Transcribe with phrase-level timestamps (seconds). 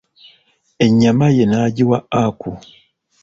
[0.85, 2.51] Ennyama ye n'agiwa Aku.